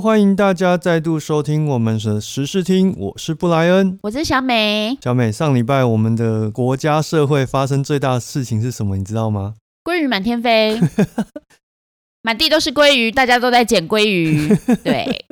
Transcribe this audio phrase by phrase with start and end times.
[0.00, 4.96] 欢迎大家再度收听我们的时事听，我是布莱恩，我是小美。
[5.02, 8.96] 小美，上礼拜我们的国家社会发生最大的事情是什么？
[8.96, 9.56] 你知道吗？
[9.84, 10.80] 鲑鱼满天飞，
[12.22, 14.48] 满地都是鲑鱼，大家都在捡鲑鱼。
[14.82, 15.26] 对，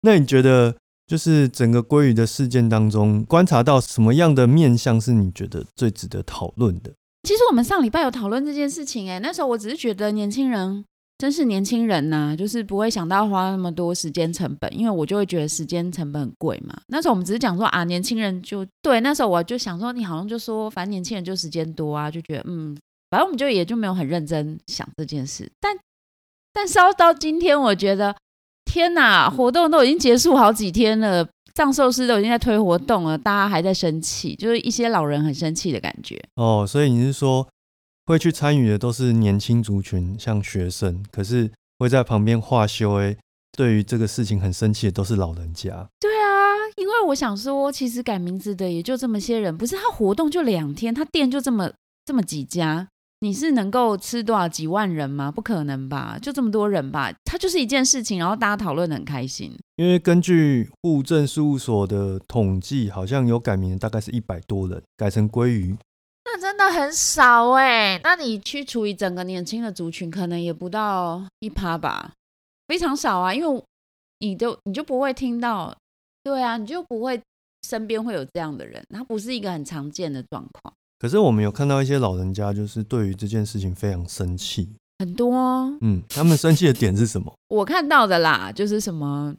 [0.00, 0.74] 那你觉得，
[1.06, 6.90] 就是整个鲑鱼的事件当中，观察到什么样的面相是你觉得最值得讨论的？
[7.22, 10.84] 其实我们上礼拜有讨论这件事情，哎，那时候我只是觉得年轻人。
[11.16, 16.76] 真是年轻人呐，就是不会想到花那么多时间成本，因为我就会觉得时间成本很贵嘛。
[16.88, 22.76] 那时候我们只是讲说啊，年轻人就对，那时候我就想说，你好像就说，反正年轻人就时间多啊，就觉得嗯，
[23.10, 25.48] 反正我们就也就没有很认真想这件事。
[25.60, 25.76] 但
[26.52, 28.14] 但烧到今天，我觉得
[28.64, 36.20] 天哪，活动都已经结束好几天了，藏寿司都已经在推活动了，大家还在生气，就是一些老人很生气的感觉。
[36.34, 37.48] 哦，所以你是说？
[38.06, 43.16] 会去参与的都是年轻族群，像学生，可是会在旁边画修诶。
[43.56, 45.88] 对于这个事情很生气的都是老人家。
[46.00, 46.26] 对啊，
[46.76, 51.70] 因为我想说，其实改名字的也就这么些人，不是他活动就两天，他店就这么
[52.04, 52.88] 这么几家，
[53.20, 55.30] 你是能够吃多少几万人吗？
[55.30, 57.12] 不可能吧，就这么多人吧。
[57.24, 59.56] 他就是一件事情，然后大家讨论的很开心。
[59.76, 65.76] 因为根据户政事务所的统计，好像有改名的大概是一百多人，改成鲑鱼。
[66.34, 72.10] 那真的很少哎，那你去除以整个年轻的族群，可能也不到一趴吧，
[72.66, 73.32] 非常少啊。
[73.32, 73.64] 因为
[74.18, 75.72] 你就你就不会听到，
[76.24, 77.20] 对啊，你就不会
[77.62, 80.74] 身边会有这样的人，他不是一个很常见的状况。
[80.98, 84.68] 可是我们有看到一些老人家，就是对于这件事情非常生气，
[84.98, 85.36] 很多。
[85.82, 87.32] 嗯，他们生气的点是什么？
[87.46, 89.32] 我看到的啦，就是什么。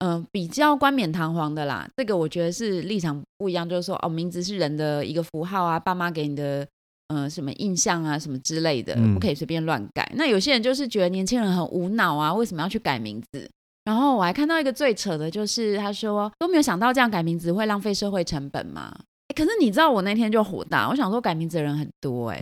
[0.00, 6.66] 嗯，比较冠冕堂皇的啦，这个我觉得是立场不一样，就是说哦，名字是人的一个符号啊，爸妈给你的
[7.08, 10.10] 呃什么印象啊，什么之类的，不可以随便乱改。
[10.16, 13.46] 那有些人就是觉得年轻人很无脑啊，为什么要去改名字？
[13.84, 18.94] 然后我还看到一个最扯的，就是他说都没有想到这样改名字会浪费社会成本吗？
[19.36, 22.40] 可是你知道我那天就火大，我想说改名字的人很多哎。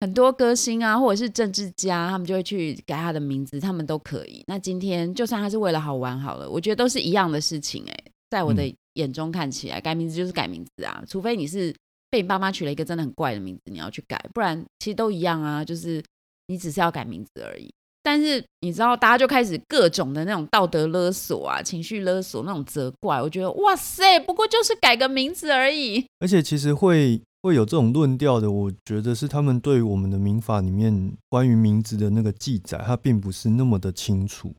[0.00, 4.42] 很多歌星啊，或者是政治家，他们就会去改他的名字，他们都可以。
[4.46, 7.84] 那今天就算他是为了好玩好了，我觉得都是一样的事情。
[7.86, 7.94] 哎，
[8.30, 8.62] 在我的
[8.94, 11.74] 眼中看起来，改名字就是改名字啊，除非你是
[12.10, 16.02] 被你爸妈取了一个真的很怪的名字，你要去改，不然其实都一样啊，就是
[16.46, 17.70] 你只是要改名字而已。
[18.02, 26.06] 但是你知道，大家就开始各种的那种道德勒索啊，情绪勒索那种责怪，我觉得哇塞，不过就是改个名字而已。
[26.20, 27.20] 而且其实会。
[27.42, 34.52] 会有这种论调的，我觉得是他们对我们的民法里面关于名字的那个记载，它并不是那么的清楚，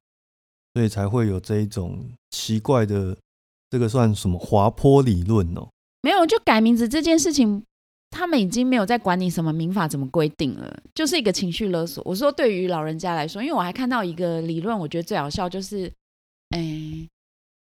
[0.73, 3.15] 所以才会有这一种奇怪的，
[3.69, 5.69] 这个算什么滑坡理论哦？
[6.01, 7.63] 没有，就改名字这件事情，
[8.09, 12.01] 他们已经没有在管你什么民法怎么规定了，就是一个情绪勒索。
[12.03, 15.93] 我说对于老人家来说，因为我还看到一个理论，我觉得最好笑就是，
[16.49, 17.07] 哎。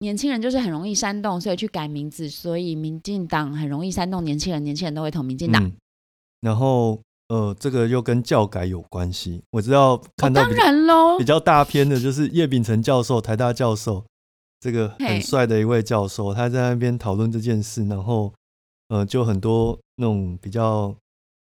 [0.04, 5.72] 年轻人就是很容易煽动，所以去改名字，所以民进党很容易煽动年轻人，年轻人都会投民进党。
[6.42, 9.42] 然后，呃，这个又跟教改有关系。
[9.50, 14.04] 我知道看到当然喽，比较大篇的就是叶秉成教授，台大教授，
[14.60, 18.30] 这个很帅的一位教授，他在那边讨论这件事，然后，
[18.88, 20.94] 呃，就很多那种比较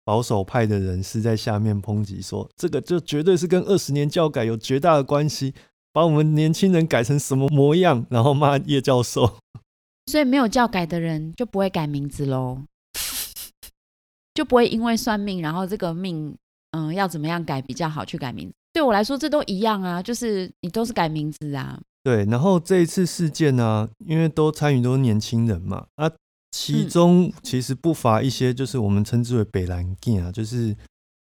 [0.04, 5.54] 保守派的人士在下面抨击说，这个就绝对是跟二十年教改有绝大的关系。
[5.92, 9.38] 把我们年轻人改成什么模样，然后骂叶教授，
[10.06, 12.62] 所以没有教改的人就不会改名字喽，
[14.34, 16.36] 就不会因为算命，然后这个命，
[16.72, 18.54] 嗯，要怎么样改比较好去改名字。
[18.74, 21.80] 对我来说，这都一样啊，就是你都是改名字啊。
[22.04, 26.12] 对，然后这一次事件呢，因为都参与都是年轻人嘛，啊，
[26.52, 30.76] 其中其实不乏一些就是我们称之为北蓝 g 啊，就是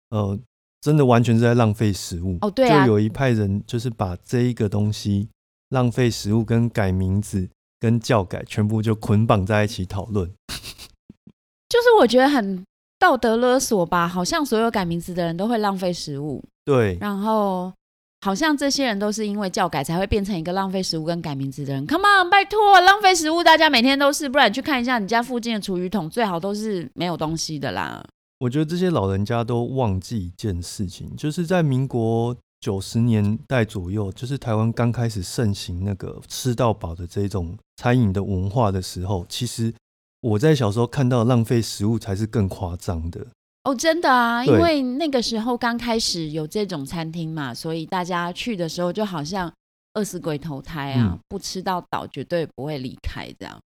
[0.09, 0.37] 呃。
[0.85, 2.37] 真的完全是在浪费食物。
[2.41, 5.27] 哦，对啊，就有一派人就是把这一个东西
[5.69, 10.31] 浪费食物跟改名字跟教改全部就捆绑在一起讨论，
[11.67, 12.63] 就是我觉得很
[12.99, 17.73] 道德勒索吧，好像所有改名字的人都会浪费食物，对，然后
[18.21, 21.87] 好像这些人都是因为教改才会变成一个浪费食物跟改名字的人。
[21.87, 28.05] Come on，拜托，浪费食物大家每天都是，不然去看一下你家附近的厨余桶，最好都是没有东西的啦。
[28.39, 39.73] 我觉得这些老人家都忘记一件事情，就是在民国九十年代左右，就是台湾刚开始盛行那个吃到饱的这种餐饮的文化的时候，其实
[40.19, 43.25] 我在小时候看到浪费食物才是更夸张的。
[43.63, 49.51] 哦，真的啊，因为那个时候刚开始有这种餐厅嘛，所以大家去的时候就好像
[49.93, 53.57] 饿死鬼投胎啊，不吃到饱绝对不会离开这样。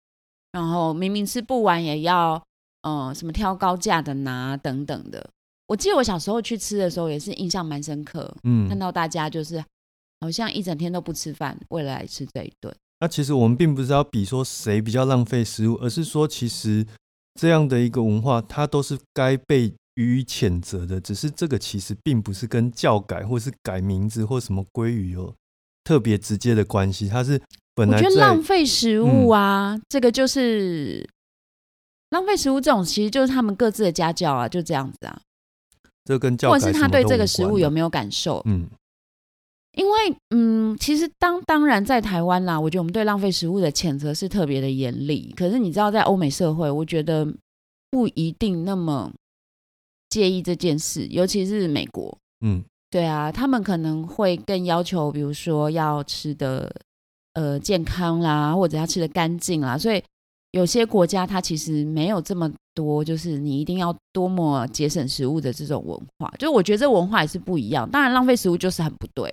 [0.52, 2.40] 然后明明吃不完也要。
[2.82, 5.30] 嗯，什么挑高价的拿等等的，
[5.66, 8.32] 我记得我小时候去吃的时候也是印象蛮深刻。
[8.44, 9.62] 嗯，看到大家就是
[10.20, 12.74] 好像一整天都不吃饭，为了来吃这一顿。
[13.00, 16.86] 那其实我们并不是要比说谁比较浪费食物，而是说其实
[17.40, 21.00] 这样的一个文化，它都是该被予以谴责的。
[21.00, 25.34] 只是这个其实并不是跟教改或是改名字或什么归于有
[25.84, 27.40] 特别直接的关系，它是
[27.74, 31.08] 本来我觉得浪费食物啊，这个就是
[32.10, 35.20] 浪费食物这种，其实就是他们各自的家教啊，就这样子啊。
[36.04, 38.42] 这跟教或者是他对这个食物有没有感受？
[38.44, 38.68] 嗯。
[39.74, 45.32] 因为，嗯，其实当当然在台湾啦，我觉得我们对浪费食物的谴责是特别的严厉。
[45.36, 47.24] 可是你知道，在欧美社会，我觉得
[47.88, 49.12] 不一定那么
[50.08, 52.18] 介意这件事，尤其是美国。
[52.40, 56.68] 嗯，对啊，他们可能会更要求，比如说要吃的
[57.34, 59.78] 呃健康啦，或者要吃的干净啦。
[59.78, 60.02] 所以
[60.52, 66.32] 有些国家它其实没有这么多，就是你一定要多么节省食物的这种文化。
[66.38, 67.88] 就我觉得这文化也是不一样。
[67.88, 69.30] 当然，浪费食物就是很不对。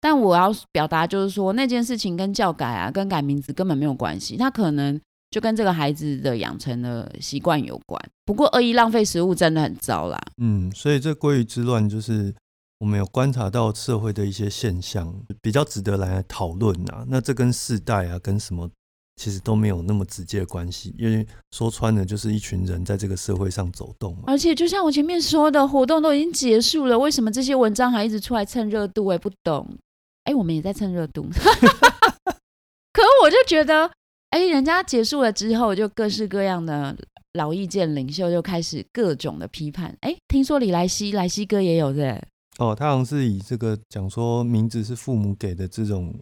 [0.00, 4.36] 但我要表达就是说，那件事情跟教改啊，跟改名字根本没有关系。
[4.36, 5.00] 他可能
[5.30, 7.98] 就跟这个孩子的养成的习惯有关。
[8.26, 10.20] 不过恶意浪费食物真的很糟啦。
[10.36, 12.34] 嗯，所以这鲑鱼之乱就是
[12.80, 17.06] 我们有观察到社会的一些现象，比较值得来讨论啊。
[17.08, 18.68] 那这跟世代啊，跟什么
[19.16, 24.24] 其实都没有那么直接的关系，因为说穿了就是一群人在这个社会上走动嘛。
[24.26, 29.04] 而且就像我前面说的，活动都已经结束了，为什么这些文章还一直出来蹭热度？
[29.04, 29.78] 我也不懂。
[30.24, 31.28] 哎，我们也在蹭热度，
[32.92, 33.90] 可我就觉得，
[34.30, 36.96] 哎，人家结束了之后，就各式各样的
[37.34, 39.94] 老意见领袖就开始各种的批判。
[40.00, 42.26] 哎，听说李莱西莱西哥也有的
[42.58, 46.14] 哦，他好像是以这个讲说名字是父母给的这种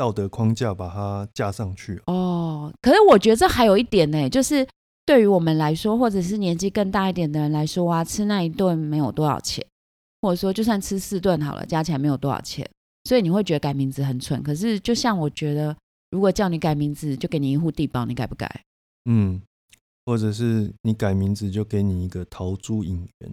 [0.00, 2.00] 道德框架把它架上去。
[2.06, 4.66] 哦，可是我觉得这还有一点呢，就是
[5.04, 9.62] 对于我们来说，或者是年纪更大一点的人来说啊，吃那一顿没有多少钱，
[10.22, 12.66] 或者说就算吃四顿好了，加起来没有多少钱。
[13.04, 15.76] 所以你会觉得改名字很蠢，可是就像我觉得，
[16.10, 18.48] 如果叫你改名字，就给你一户地包，你改不改？
[19.04, 19.42] 嗯，
[20.06, 23.32] 或者是你改名字就给你一个逃租影院，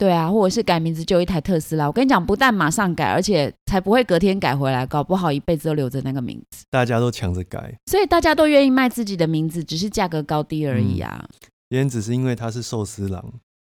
[0.00, 1.86] 对啊，或者是改名字就一台特斯拉。
[1.86, 6.64] 我跟你讲，不但马上改，而且才不会隔天改回来，搞不好一辈子都留着那个名字。
[6.70, 11.28] 大家都抢着改，所以大家都愿意卖自己的名字，只是价格高低而已啊。
[11.68, 13.22] 别人只是因为他是寿司郎。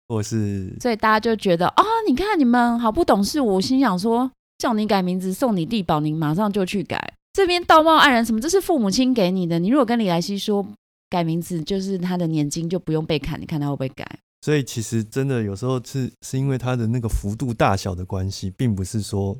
[0.07, 3.39] 或是，所以大家就觉得啊，你看你们好不懂事。
[3.39, 7.13] 我心想说，叫你改名字，送你地保，你马上就去改。
[7.31, 8.41] 这边道貌岸然什么？
[8.41, 9.57] 这是父母亲给你的。
[9.57, 10.67] 你如果跟李莱西说
[11.09, 14.05] 改名字，就是他的年金就不用被砍，你看他会不会改？
[14.41, 19.37] 所以其实真的有时候是是因为它的那个幅度大小的关系，并不是说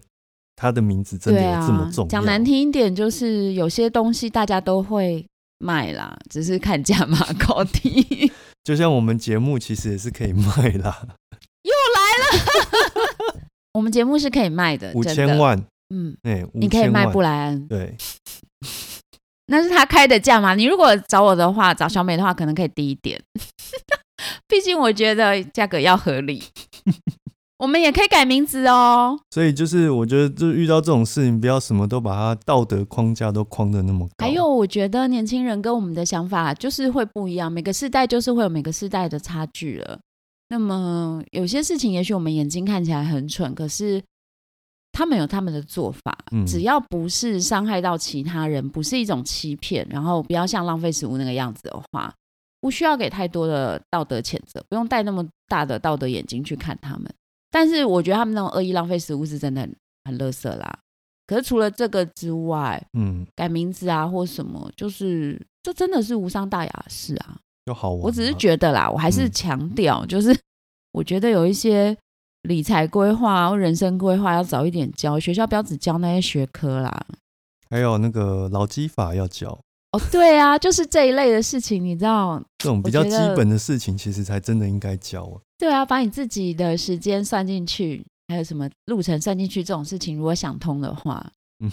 [0.56, 2.10] 他的名字真的有这么重要。
[2.10, 5.26] 讲难听一点，就是有些东西大家都会
[5.58, 8.32] 卖啦，只是看价码高低。
[8.64, 11.08] 就像我们节目其实也是可以卖啦，
[11.64, 13.42] 又来了，
[13.74, 15.60] 我们节目是可以卖的，五千万，
[15.90, 17.98] 嗯，哎，你可以卖布莱恩，对，
[19.48, 20.54] 那是他开的价嘛？
[20.54, 23.20] 你如果找我的话，找小美的话，可能可以低一点，
[24.48, 26.44] 毕竟我觉得价格要合理。
[27.58, 34.26] 我们也可以改名字哦，所以就是我觉得，就遇到这种事情，不要什么都把它道德框架都框的那么高。
[34.26, 40.00] 还有，我觉得年轻人跟我们的想法就是会不一样，每个世代就是会有每个世代的差距了。
[40.50, 44.02] 那么有些事情，也许我们眼睛看起来很蠢，可是
[44.92, 46.18] 他们有他们的做法，
[46.48, 52.12] 只要不是伤害到其他人，不是一种欺骗，然后不要像浪费食物那个样子的话，
[52.62, 57.14] 不需要给太多的道德谴责，不用戴那么大的道德眼睛去看他们。
[57.50, 59.76] 但是我觉得他们那种恶意浪费食物是真的很
[60.06, 60.80] 很垃圾啦。
[61.28, 68.02] 可是除了这个之外，嗯，改名字啊或什么，就是这真的是无伤大雅事啊，就好玩。
[68.04, 70.38] 我只是觉得啦，我还是强调，就是
[70.92, 71.98] 我觉得有一些
[72.44, 77.06] 理财规划或人生规划要早一点教，学校不要只教那些学科啦。
[77.70, 79.60] 还有那个劳基法要教。
[79.92, 85.42] 哦，对啊，就是这一类的事情，你知道，这种比较基本的事情，其实才真的应该教啊。
[85.58, 91.70] 对啊，把你自己的时间算进去，还有什么路程算进去，这种事情如果想通的话，嗯，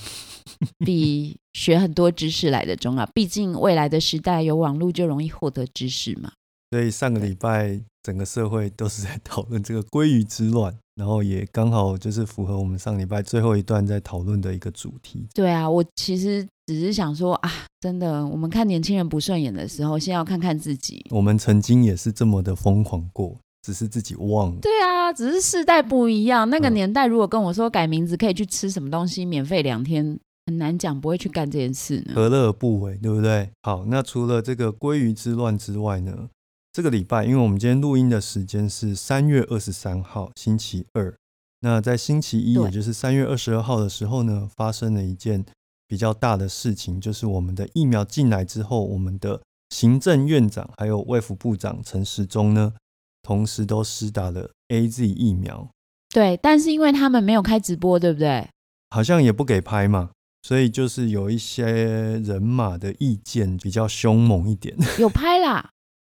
[0.85, 3.07] 比 学很多知识来的重要。
[3.15, 6.33] 毕竟未来的时代有网络，就容易获得知识嘛。
[6.71, 15.27] 所以上个礼拜整个社会都是在讨论这个鲑鱼之乱，然后也刚好就是符合我们上礼拜最后一段在讨论的一个主题。
[15.33, 21.03] 对啊，我其实只是想说啊，真的，我们看年轻人不顺眼的时候，先要看看自己。
[21.09, 24.61] 我们曾经也是这么的疯狂过，只是自己忘了。
[24.61, 26.51] 对啊，只是世代不一样。
[26.51, 32.13] 那个年代如果跟我说改名字可以去吃什么东西，免费两天，很难讲不会去干这件事呢。
[32.15, 33.49] 何乐而不为，对不对？
[33.63, 36.29] 好，那除了这个鲑鱼之乱之外呢？
[36.71, 41.17] 这个礼拜，因为我们今天录音的时间是三月二十三号星期二，
[41.61, 45.47] 那在星期一，也就是三月二十二号的时候呢，发生了一件
[45.89, 49.41] 比较大的事情，就是我们的疫苗进来之后，我们的
[49.71, 52.75] 行政院长还有卫福部长陈时中呢，
[53.23, 55.69] 同时都施打了 A Z 疫苗。
[56.11, 58.47] 对，但是因为他们没有开直播，对不对？
[58.91, 60.11] 好像也不给拍嘛，
[60.43, 64.77] 所以就是有一些人马的意见比较凶猛一点。
[64.99, 65.71] 有拍啦，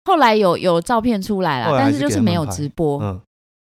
[0.04, 3.02] 后来有有照片出来啦，但是就是没有直播。
[3.02, 3.20] 嗯，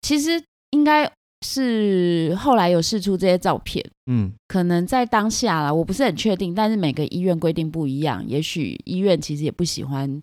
[0.03, 1.11] 其实应该。
[1.43, 10.23] 是后来有试出这些照片，嗯，可能在当下啦，我不是很确定，但是每个医院规定不一样，也许医院其实也不喜欢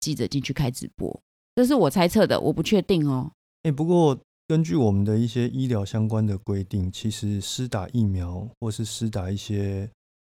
[0.00, 1.20] 记者进去开直播，
[1.56, 3.30] 这是我猜测的，我不确定哦。
[3.64, 9.90] 哎，不过根据我们的一些医疗相关的规定，其实施打疫苗或是施打一些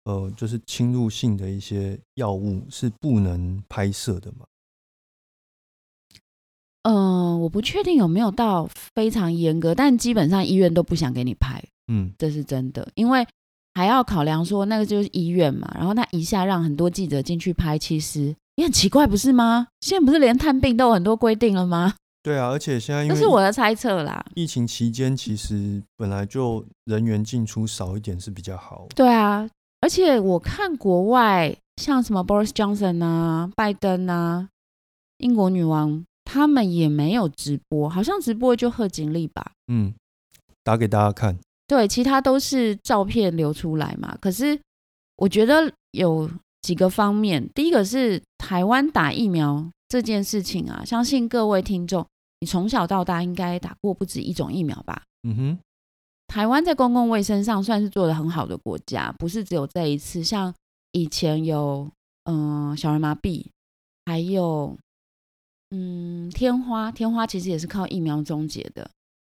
[0.04, 4.46] 呃，就是侵入性的一些药物是不能拍摄的嘛。
[6.88, 13.26] 嗯，我不确定有没有到非常严格，但基本上医院都不想给你拍，嗯，这是真的，因为
[13.74, 19.66] 还要考量说那个就是医院嘛，然后他一下让很多记者进去拍，其实也很奇怪，不是吗？
[19.80, 21.94] 现在不是连探病都有很多规定了吗？
[22.22, 24.24] 对啊，而且现在这是我的猜测啦。
[24.36, 28.86] 疫情期间其实本来就人员进出少一点是比较好。
[28.94, 29.48] 对啊，
[29.80, 34.48] 而且我看国外像什么 Boris Johnson 啊、拜登啊、
[35.18, 36.04] 英国女王。
[36.26, 39.52] 他们也没有直播，好像直播就贺锦丽吧。
[39.68, 39.94] 嗯，
[40.64, 41.38] 打给大家看。
[41.68, 44.18] 对，其他都是照片流出来嘛。
[44.20, 44.60] 可是
[45.16, 46.28] 我觉得有
[46.62, 52.04] 几个方面，第一个是台湾打疫苗这件事情啊，相信各位听众，
[52.40, 55.00] 你从小到大应该打过不止一种疫苗吧？
[55.22, 55.58] 嗯哼，
[56.26, 60.52] 台湾在公共卫生上算是做的很好的国家，不是只有这一次，像
[60.90, 61.88] 以前有
[62.24, 63.46] 嗯小儿麻痹，
[64.06, 64.76] 还有。
[65.76, 68.88] 嗯，天花天花其实也是靠疫苗终结的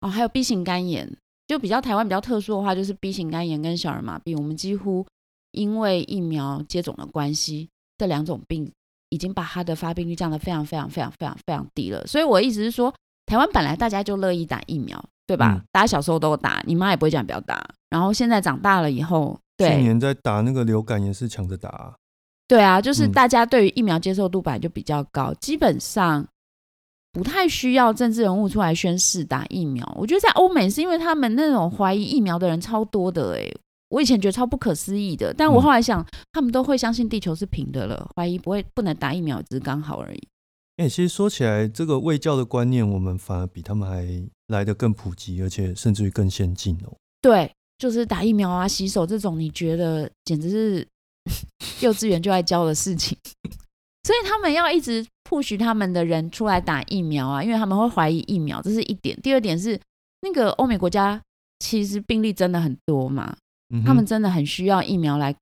[0.01, 1.11] 哦，还有 B 型肝炎，
[1.47, 5.05] 就比较台湾比较特殊的话，就是 B 型肝炎跟小儿麻痹，我们几乎
[5.51, 8.71] 因为疫苗接种的关系，这两种病
[9.09, 12.05] 已经把它的发病率降得非常非常非常非常非常低了。
[12.05, 12.93] 所以我意思是说，
[13.25, 15.59] 台湾本来大家就乐意打疫苗，对吧？
[15.71, 17.67] 大家小时候都打，你妈也不会讲不要打。
[17.89, 21.95] 然后现在长大了以后，对去年在打那个流感也是抢着打。
[22.47, 26.25] 对啊，就是大家对于疫苗接受度本来就比较高，基本上
[27.11, 29.85] 不太需要政治人物出来宣誓打疫苗。
[29.99, 33.51] 我觉得在欧美是因为他们那种怀疑疫苗的人超多的，哎，
[33.89, 40.27] 我以前觉得超不可思议的，但我后来想，他们都会相信地球是平的了，怀疑不会不能打疫苗只是刚好而已。
[40.77, 44.07] 哎，其实说起来，这个卫教的观念，我们反而比他们还
[44.47, 46.95] 来得更普及，而且甚至于更先进哦。
[47.21, 50.87] 对，就是打疫苗啊、洗手这种，你觉得简直是。
[51.81, 53.17] 幼稚园就爱教的事情，
[54.03, 59.19] 所以他们要一直 push 他们的人出来打疫苗啊，因为他们会怀疑疫苗，这是一点。
[59.21, 59.79] 第二点是，
[60.21, 61.21] 那个欧美国家
[61.59, 63.35] 其实病例真的很多嘛，
[63.85, 65.35] 他们真的很需要疫苗来，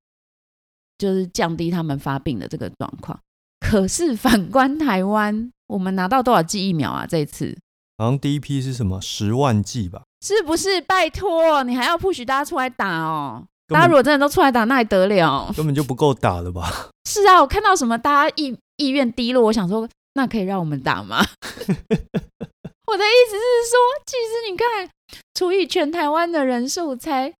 [0.97, 3.19] 就是降低他们发病的这个状况。
[3.59, 7.05] 可是反观台湾，我们拿到多少剂疫苗啊？
[7.07, 7.57] 这次
[7.97, 10.03] 好像第一批是什么十万剂吧？
[10.21, 10.81] 是不是？
[10.81, 13.45] 拜托，你还要 push 大家出来打哦。
[13.67, 15.51] 大家如果真的都出来打，那还得了？
[15.55, 16.89] 根本就不够打了吧？
[17.09, 21.17] 是啊，我看到什么大家意意愿低落，我想说，那可以让我们打吗？
[22.87, 24.89] 我的意思是说，其实你看，
[25.33, 27.33] 除以全台湾的人数才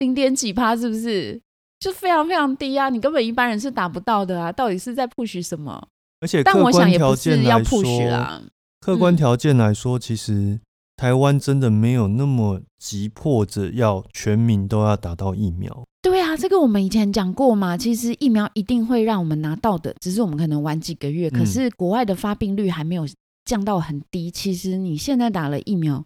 [0.00, 1.40] 零点几趴，是不是？
[1.80, 2.90] 就非常非常低啊！
[2.90, 4.52] 你根本一般人是打不到的啊！
[4.52, 5.82] 到底是在 push 什么？
[6.20, 8.42] 而且，但我想也不是要 push 啦。
[8.80, 10.60] 客观条件来说，其实。
[11.00, 15.82] 台湾真的没有那么急迫着要全民都要打到疫苗。
[16.02, 17.74] 对啊，这个我们以前讲过嘛。
[17.74, 21.30] 其实疫苗一定会让我们拿到的，只是我们可能晚几个月。
[21.30, 23.08] 可是国外的发病率还没有
[23.46, 24.30] 降到很低。
[24.30, 26.04] 其实你现在打了疫苗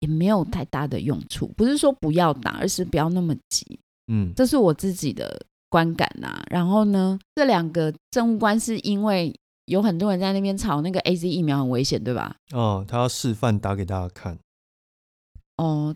[0.00, 3.78] 也没有太大的用处，不是说不要打，而是不要那么急。
[4.10, 6.42] 嗯，这是我自己的观感呐。
[6.50, 9.34] 然后呢，这两个政务官是因为。
[9.66, 12.36] 有很多人在那边吵那个 A Z 疫苗很危险，对吧？
[12.52, 14.38] 哦，他要示范打给大家看。
[15.56, 15.94] 哦，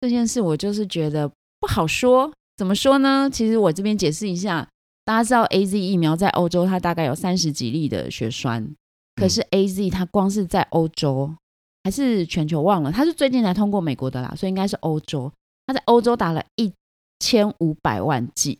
[0.00, 2.32] 这件事我就是觉得不好说。
[2.56, 3.28] 怎么说呢？
[3.32, 4.68] 其实我这边解释一下，
[5.04, 8.74] 大家知道 A Z 疫苗在欧洲它大概有三十几例的血栓，
[9.16, 11.34] 可是 A Z 它光是在欧洲
[11.82, 15.32] 还是全球忘了，它是最近才通过美国的啦，所以应该是欧洲。
[15.66, 16.72] 它在欧洲打了一
[17.18, 18.58] 千五百万剂。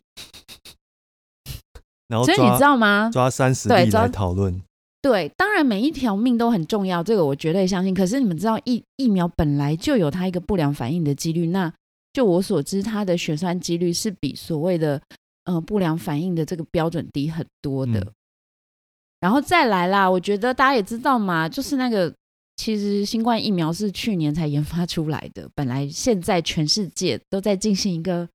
[2.25, 3.09] 所以你知道吗？
[3.11, 4.61] 抓三十例来讨论。
[5.01, 7.93] 对，当然每一条命都很重要，这个我绝对相信。
[7.93, 11.47] 可是你们知道，疫疫苗本来就有它一个不良反应的几率。
[11.47, 11.73] 那
[12.13, 15.01] 就我所知，它的血栓几率是比所谓的
[15.45, 18.05] 呃不良反应的这个标准低很多的。
[19.19, 22.13] 然后再来啦，我觉得大家也知道嘛，就是那个
[22.57, 28.27] 其实新冠疫苗是去年才研发出来的，本来现在全世界都在进行一个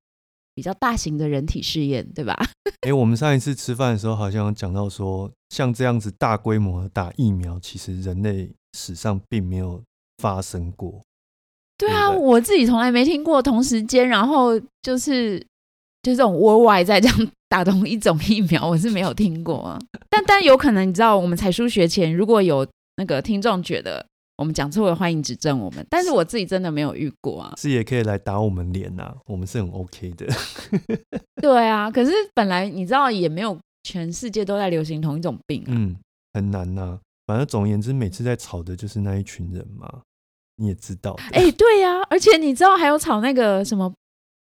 [0.57, 2.35] 比较大型的人体试验，对吧？
[2.81, 9.83] 哎，我们上一次吃饭的时候好像讲到说，像这样子大规模的打疫苗，其实人类史上并没有
[10.17, 11.03] 发生过。
[11.77, 15.39] 对啊，我自己从来没听过同时间，然后就是
[16.03, 19.79] 就这种窝外在这样打同一种疫苗，我是没有听过啊。
[20.09, 24.07] 但但有可能，你知道，我们才疏学浅，如果有那个听众觉得。
[24.37, 25.87] 我们讲错了，欢迎指正我们。
[25.89, 30.27] 但是我自己真的没有遇过啊，是也可以来打我们脸呐，我们是很 OK 的。
[31.41, 35.97] 对啊，可是本来你知道也没有全世界都在流行同一种病，嗯，
[36.35, 36.99] 很难呐。
[37.27, 40.03] 反正总而言之，每次在吵的就是那一群人嘛，
[40.57, 41.17] 你也知道。
[41.33, 43.93] 哎，对呀，而且你知道还有吵那个什么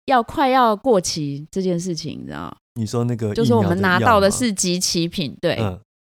[0.05, 2.55] 要快要过期这件事情，你知道？
[2.75, 5.57] 你说那个就是我们拿到的是集齐品，对，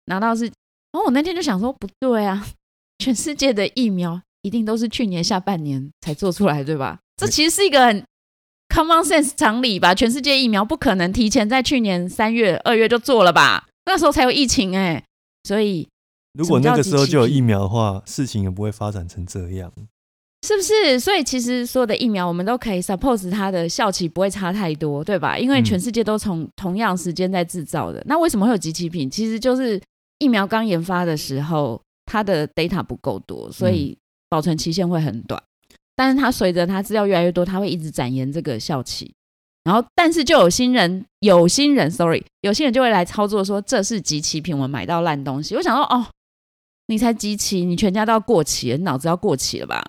[0.05, 0.45] 拿到是。
[0.45, 2.45] 然后我那天就想说，不对啊。
[2.97, 6.99] 全世界的疫苗一定都是去年下半年才做出来，对吧？
[7.17, 8.03] 这其实是一个很
[8.69, 9.93] common sense 常理吧？
[9.93, 13.67] 全世界疫苗不可能提前在去年三月、二月就做了吧？
[13.85, 15.03] 那时候才有疫情哎，
[15.43, 15.87] 所以
[16.33, 19.71] 如果那个时候就有疫苗的话，事情也不会发展成这样，
[20.47, 20.99] 是不是？
[20.99, 25.37] 所以其实所有的疫苗我们都可以 suppose 它的效期不会差太多，对吧？
[25.37, 29.09] 因为全世界都从同样时间在制造的，那为什么会有集齐品？
[29.09, 29.81] 其实就是
[30.19, 31.81] 疫苗刚研发的时候。
[32.15, 33.97] 它的 data 不够多，所以
[34.29, 35.43] 保存期限会很短。
[35.97, 39.13] 但是它随着它资料越来越多，它会一直展延这个效期。
[39.65, 45.55] 然后，但是就有新人，有新人，sorry，有新人就会来操作说这是集齐品，我买到烂东西。
[45.57, 46.07] 我想说，哦，
[46.87, 49.83] 你才集齐，你全家都要过期了，你脑子要过期了吧？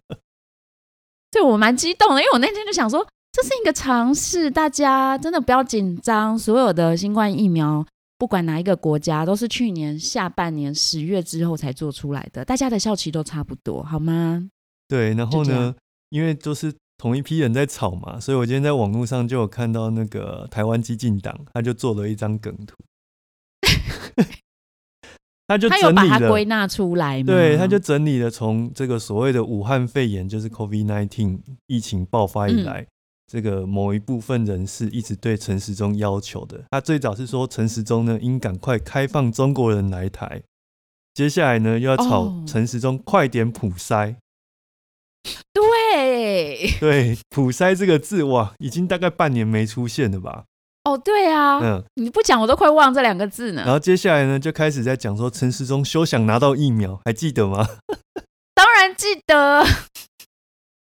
[1.32, 7.86] 对我蛮激动的，因为我那天就想说，这是一个尝试，大家真的不要紧张，所有的新冠疫苗。
[8.18, 14.50] 不管哪一个国家，都是去年下半年十月之后才做出来的，大家的效期都差不多，好吗？
[14.88, 15.74] 对，然后呢，
[16.10, 22.74] 因为都是同一批人在吵嘛，所以我今天在网络上就有看到那个台湾激进党，他就做了一张梗图，
[25.46, 32.84] 他就他有把它归纳出来，对，他就整理了从这个所谓的武汉肺炎，就是 COVID nineteen 疫情爆发以来。
[33.30, 40.42] 这个某一部分人士一直对陈时中要求的，他最早是说陈时中呢应赶快开放中国人来台，
[41.12, 44.16] 接下来呢又要吵陈时中快点普筛。
[45.52, 50.44] 对对，普筛这个字哇，已经大概半年没出现了吧？
[50.84, 53.62] 哦，对啊，嗯，你不讲我都快忘这两个字呢。
[53.62, 57.68] 然后接下来呢就开始在讲说陈时中休想拿到疫苗，还记得吗？
[58.54, 59.66] 当然记得。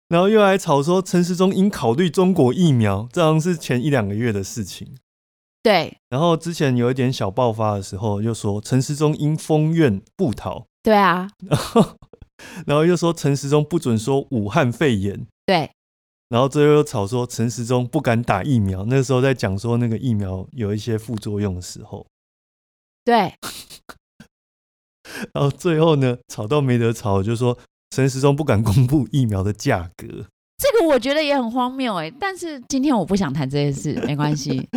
[0.08, 4.94] 然后又来吵说陈时中应考虑中国疫苗，这好像是前一两个月的事情。
[5.62, 5.98] 对。
[6.08, 10.66] 然后之前有一点小爆发的时候，又说陈时中应封院不逃。
[10.80, 11.28] 对啊。
[11.48, 11.96] 然后，
[12.66, 15.26] 然后又说陈时中不准说武汉肺炎。
[15.44, 15.72] 对。
[16.28, 18.84] 然后最后又吵说陈时中不敢打疫苗。
[18.84, 22.06] 那时候在讲说那个疫苗有一些副作用的时候。
[23.04, 23.34] 对。
[25.34, 27.58] 然后最后呢，吵到没得吵，就说。
[27.90, 30.06] 陈时中不敢公布疫苗的价格，
[30.58, 32.12] 这个我觉得也很荒谬哎。
[32.20, 34.68] 但是今天我不想谈这件事，没关系。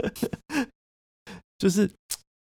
[1.58, 1.90] 就是，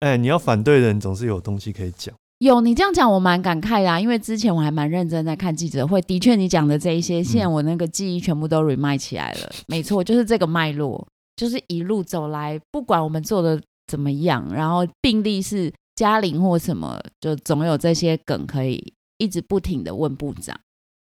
[0.00, 2.14] 哎，你要反对的人总是有东西可以讲。
[2.38, 6.00] 有你这样讲，我蛮感慨的，因为之前我还蛮认真在看记者会。
[6.02, 9.50] 的确，你讲的这一些，现在我那个记忆全部都 remind 起来了。
[9.66, 11.04] 没错，就是这个脉络，
[11.34, 18.92] 就是一路走来，不管我们做的怎么样，然后病例是嘉玲或什么，就总有这些梗可以。
[19.18, 20.58] 一直不停的问部长，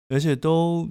[0.07, 0.89] 而且都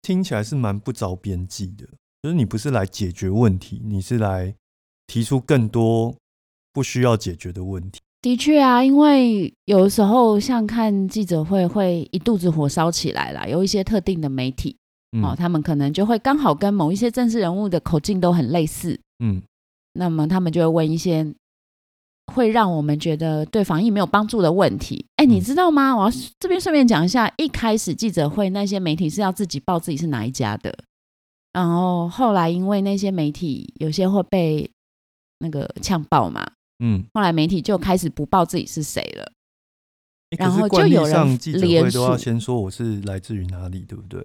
[0.00, 1.86] 听起来是蛮不着边际的。
[2.22, 4.54] 就是你不是来解决问题，你是来
[5.06, 6.16] 提出更多
[6.72, 8.00] 不需要解决的问题。
[8.22, 13.48] 的确啊，因为有时候像看记者会，会一肚子火烧起来了。
[13.48, 14.76] 有一些特定的媒体
[15.22, 18.98] 哦，他们可能就会刚好跟某一些政治人物的口径都很类似。
[19.18, 19.42] 嗯，
[19.92, 21.34] 那么他们就会问一些。
[22.36, 25.06] 会让我们觉得对防疫没有帮助的问题。
[25.16, 25.96] 哎，你知道吗？
[25.96, 30.76] 我要这边顺便讲一下，一开始记者会那些媒体是要自己报自己是哪一家的，
[31.54, 34.70] 然后后来因为那些媒体有些会被
[35.38, 36.46] 那个呛爆嘛，
[36.84, 39.32] 嗯，后来媒体就开始不报自己是谁了。
[40.36, 44.22] 然后就有人记者会都要先说我是来自于哪里，对不对？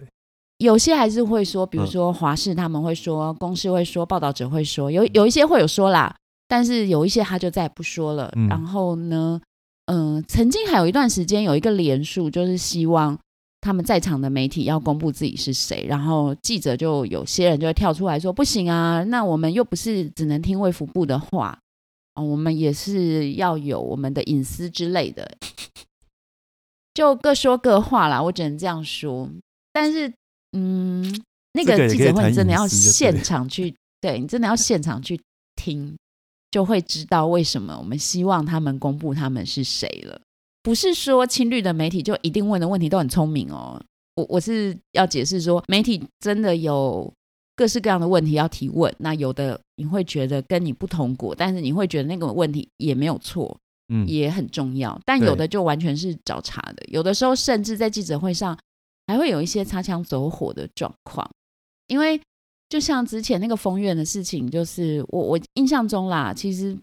[0.58, 6.13] 有些还是会说，比如说华视他们会说，公司会说，报道者会说，有有一些会有说啦。
[6.51, 8.29] 但是有一些他就再也不说了。
[8.49, 9.39] 然后呢，
[9.85, 13.17] 嗯，曾经还有一段时间有一个连署，就是希望
[13.61, 15.85] 他们在场的媒体要公布自己是谁。
[15.87, 21.57] 然后记者就有些人就会跳出来说：“不行啊，那我们又不是只能听卫福部的话
[22.15, 25.31] 啊，我们也是要有我们的隐私之类的。”
[26.93, 29.29] 就各说各话啦，我只能这样说。
[29.71, 30.11] 但是，
[30.51, 35.17] 嗯，那个记者会真的要现场去，对你真的要现场去
[35.55, 35.95] 听，
[36.51, 40.21] 就会知道为什么我们希望他们公布他们是谁了。
[40.61, 43.81] 不是说青绿的媒体就一定问的问题都很聪明哦。
[44.15, 47.11] 我我是要解释说，媒体真的有
[47.55, 48.93] 各式各样的问题要提问。
[48.99, 54.99] 那有的你会觉得跟你不同国，但是你会觉得那个问题也没有错，嗯，也很重要。
[55.05, 58.55] 但有的就完全是找茬的，有的时候甚至在记者会上
[59.07, 61.27] 还会有一些擦枪走火的状况。
[61.87, 62.21] 因为
[62.71, 66.75] 就像之前那个封院的事情，就是我我印象中啦，其实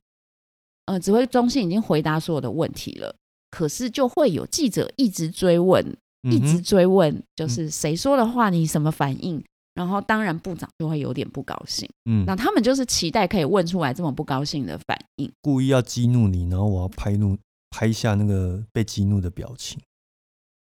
[0.84, 3.16] 呃指挥中心已经回答所有的问题了，
[3.50, 5.96] 可是就会有记者一直追问。
[6.28, 9.42] 一直追问，就是谁说的话，你什么反应？
[9.72, 11.88] 然后当然部长就会有点不高兴。
[12.10, 17.38] 嗯，那他们就是期待可以问出来这么不高兴的反应，故意要激怒你，然后我要拍怒
[17.70, 19.80] 拍下那个被激怒的表情。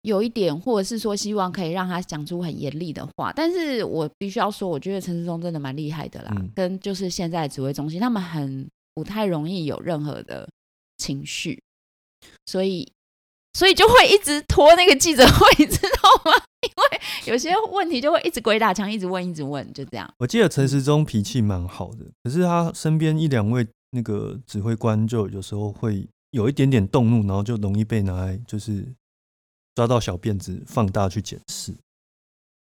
[0.03, 3.33] 有一点，或者是说希望可以让他讲出很严厉的话。
[3.35, 10.47] 但是我必须要说，我觉得陈世忠真的蛮厉害的啦，跟就是现在指挥中心，他们很不太容易有任何的
[10.97, 11.61] 情绪，
[12.45, 12.89] 所以。
[13.55, 16.31] 所以就会一直拖那个记者会， 知道吗？
[16.63, 20.11] 因为有些问题就会一直鬼打墙，一直问，一直问，就这样。
[20.17, 28.83] 我记得陈时中脾气蛮好的，可是他身边一两位那个指挥官，就有时候会有一点点动怒，然后就容易被拿来就是
[29.75, 31.73] 抓到小辫子放大去检视。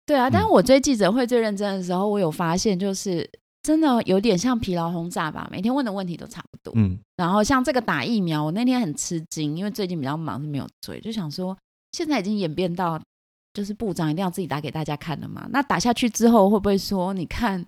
[0.06, 3.28] 对啊，但是我追记者会最认真的时候，我有发现就是。
[3.64, 6.72] 真的有点像疲劳轰炸吧，每天问的问题都差不多。
[6.74, 11.56] 嗯，然后像这个打疫苗，我那天很吃惊，因为最近比较忙，是没有追，就想说
[11.92, 13.00] 现在已经演变到
[13.54, 15.48] 就是部长一定要自己打给大家看了嘛？
[15.52, 17.64] 那打下去之后会不会说，你看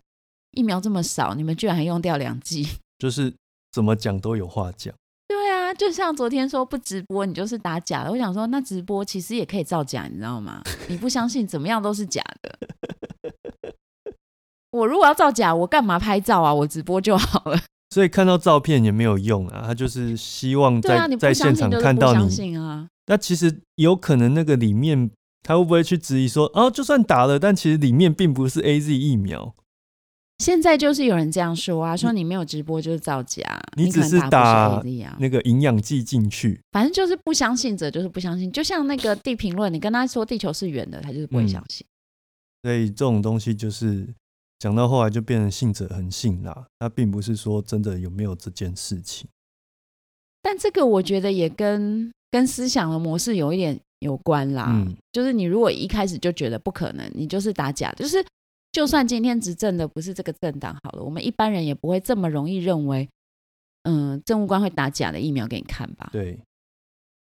[0.51, 2.67] 疫苗这么少，你们居然还用掉两剂？
[2.99, 3.33] 就是
[3.71, 4.93] 怎么讲都有话讲。
[5.79, 8.11] 就像昨天说不直播，你就是打假的。
[8.11, 10.63] 我想说，那直播其实也可以造假，你知道吗？
[10.89, 12.59] 你不相信，怎么样都是假的。
[14.71, 16.53] 我如果要造假，我干嘛拍照啊？
[16.53, 17.61] 我直播就好了。
[17.95, 22.89] 所以看到照片也没有用啊，他就是希望在在现场看到你啊。
[23.07, 25.11] 那其实有可能那个里面
[25.43, 29.55] 他会不会去质疑说，哦，就算打了，但其实里面并不是 A Z 疫苗。
[30.39, 33.43] 现在就是有人这样说啊，说你没有直播就是造假，
[33.77, 34.83] 你只是打
[35.19, 36.61] 那个营养剂进去。
[36.73, 41.87] 反正就是不相信者就是不相信，就像那个地评论，你跟他说地球是圆的，他就是不会相信。
[42.63, 44.07] 所以这种东西就是。
[44.57, 49.29] 讲到后来就变成信者恒信啦，那并不是说真的有没有这件事情。
[50.41, 54.69] 但这个我觉得也跟跟思想的模式有一点有关啦。
[54.71, 58.25] 嗯，就是你如果一开始就觉得不可能，你就是打假，就是
[58.75, 63.09] 就算今天执政的不是这个政党好了，我们一般人也不会这么容易认为，
[63.85, 66.11] 嗯，政务官会打假的疫苗给你看吧？
[66.13, 66.37] 对。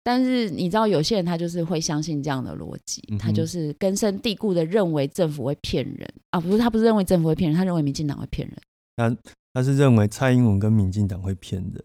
[0.01, 6.39] 但是你知道，有些人他就是会相信这样的逻辑，他就是根深蒂固的认为政府会骗人啊！
[6.39, 8.57] 不是，他不是认为政府会骗人，他认为民进党会骗人。
[8.95, 9.15] 他
[9.53, 11.83] 他是认为蔡英文跟民进党会骗人。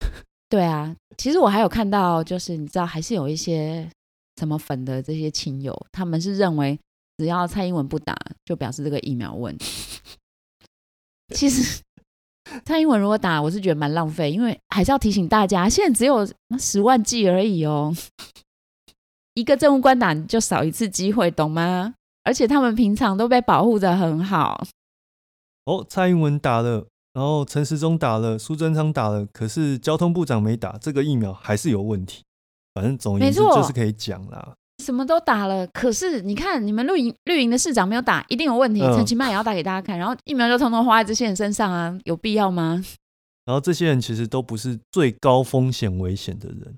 [0.48, 3.90] 对啊，其实我还有看到，就是你知道，还是有一些
[4.36, 6.78] 什么粉的这些亲友，他们是认为
[7.22, 10.00] 只要蔡英文不打，就表示这个疫苗问题。
[11.32, 11.80] 其实。
[12.66, 17.94] 蔡英文如果打，我是觉得蛮浪费，因为还是要提醒大家，现在只有十万剂而已哦。
[19.34, 21.94] 一个政务官打就少一次机会，懂吗？
[22.24, 24.62] 而且他们平常都被保护的很好。
[25.64, 32.22] 哦，蔡英文打了，然后陈时中打了，苏贞昌打了，可是交通部长没打，这个疫苗还是有问题。
[32.74, 34.54] 反正总言之就是可以讲啦。
[34.82, 38.80] 什么都打了，可是你看，你们绿营绿营的市长没有打，一定有问题。
[38.80, 42.84] 陈其迈也要打给大家看，然后疫苗就通通花在这些人身上啊，有必要吗？
[43.44, 46.76] 然后这些人其实都不是最高风险危险的人。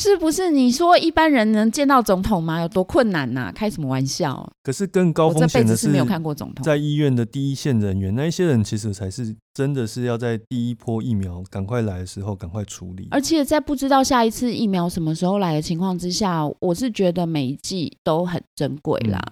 [0.00, 2.60] 是不是你说一般人能见到总统吗？
[2.60, 3.52] 有多困难呐？
[3.54, 4.52] 开什么玩笑？
[4.62, 13.06] 可是更高风险的是没有看过总统在医院的第一线人员，那一些人其实才是真的是要在第一波疫苗赶快来的时候赶快处理。
[13.12, 19.22] 而且在不知道下一次疫苗什么时候来的情况之下，我是觉得每一季都很珍贵啦，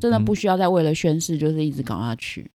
[0.00, 2.50] 真的不需要再为了宣誓就是一直搞下去。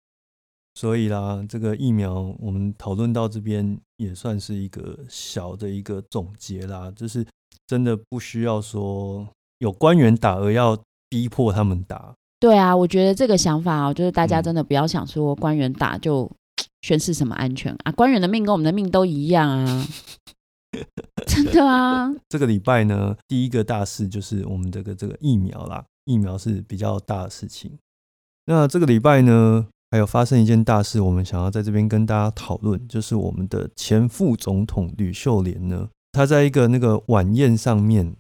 [0.76, 7.26] 所以啦，这个疫苗我们讨论到这边也算是一个小的一个总结啦，就是
[7.68, 9.28] 真的不需要说
[9.60, 12.16] 有官员打而要逼迫他们打。
[12.40, 16.32] 对啊，我觉得这个想法哦，就是大家真的不要想说官员打就
[16.82, 19.86] 宣示什么安全啊，官员的命跟我们的命都一样啊，
[21.28, 22.12] 真的啊。
[22.30, 27.78] 这个礼拜呢，第一个大事就是我们这个这个疫苗啦，疫苗是比较大的事情。
[28.46, 29.68] 那这个礼拜呢？
[29.92, 38.16] 还有发生一件大事，我们想要在这边跟大家讨论，就是我们的前副总统吕秀莲呢，他在一个那个晚宴上面，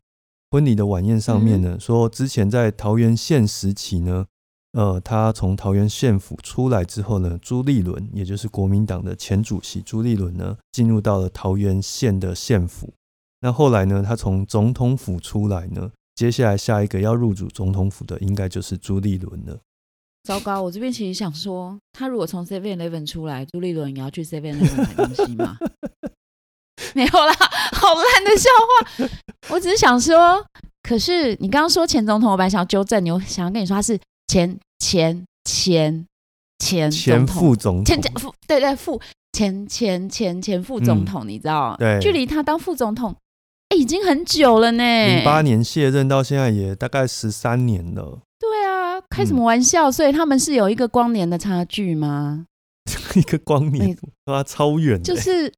[0.49, 4.25] 婚礼的晚宴上面呢，说之前在桃园县时期呢，
[4.73, 12.93] 呃，他从桃园县府出来之后呢，朱立伦，也就是国民党的前主席朱立伦呢，进入到了桃园县的县府。
[13.39, 19.57] 那后来呢，他从总统府出来呢，接下来下一个要入主总统府的，应该就是朱立伦了。
[20.23, 25.57] 糟糕，我这边其实想说，他如果从 Seven Eleven 出来，朱立伦也要去 Seven Eleven 买东西吗？
[26.93, 27.33] 没有啦，
[27.73, 28.49] 好烂的笑
[28.99, 29.09] 话。
[29.49, 30.45] 我只是想说，
[30.83, 36.05] 可是你刚刚说前总统，我本来想要纠正你，我想要跟你说他是前前前
[36.59, 41.75] 前前副总前前副对对副前前前前副总统，你知道？
[41.79, 43.15] 对，距离他当副总统，
[43.69, 45.07] 哎，已经很久了呢。
[45.07, 48.19] 零八年卸任到现在也大概十三年了。
[49.09, 49.91] 开什么玩笑？
[49.91, 52.45] 所以他们是有一个光年的差距吗？
[53.15, 55.01] 一个光年啊，超远。
[55.01, 55.51] 就是，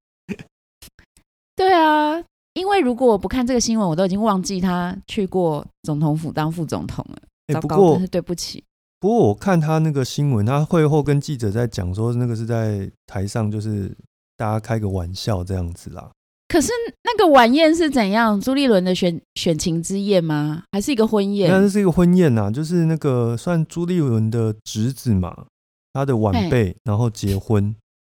[1.56, 7.18] 对啊，因为如果我不看这个新闻，我都已经忘记他去过总统府当副总统了。
[7.48, 8.64] 哎，不过对不起。
[9.00, 13.96] 不过我看他那个新闻，他会后跟记者在讲说，那个是在台上，就是
[14.38, 16.10] 大家开个玩笑这样子啦。
[16.54, 16.72] 可是
[17.04, 18.40] 那个晚宴是怎样？
[18.40, 20.62] 朱立伦的选选情之宴吗？
[20.72, 21.50] 还是一个婚宴？
[21.50, 25.48] 那是一个婚宴呐，就是那个算朱立伦的侄子嘛，
[25.94, 27.76] 他的晚辈，然后结婚，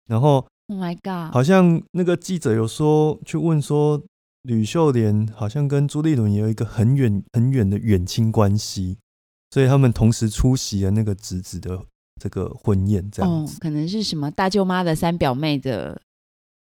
[0.10, 4.04] 然后，Oh my God，好像那个记者有说去问说，
[4.42, 8.98] 吕秀莲好像跟朱立伦也有一个很远很远的远亲关系，
[9.52, 11.82] 所以他们同时出席了那个侄子的
[12.22, 16.02] 这个婚宴，这样子，可能是什么大舅妈的三表妹的。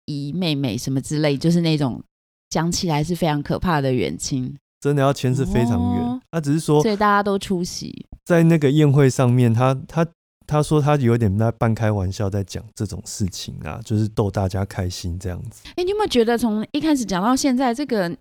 [0.07, 2.03] 姨妹妹什么之类，就是那种
[2.51, 6.21] 讲起来是非常可怕的远亲，真的要牵是非常远。
[6.31, 10.07] 他只是说，所以大家都出席在那个宴会上面，他他
[10.47, 15.62] 他说他有点在半开玩笑，在讲这种事情啊，就是逗大家开心这样子。
[15.77, 18.17] 哎，你有没有觉得从一开始讲到现在，这个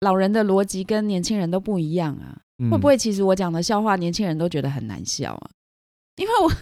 [0.00, 2.38] 老人的逻辑跟年轻人都不一样啊？
[2.70, 5.50] 会不会其实我讲的笑话，年轻人都觉得很难笑啊？
[6.16, 6.52] 因为我。